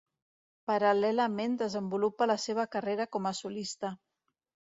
[0.69, 3.95] Paral·lelament desenvolupa la seva carrera com a solista.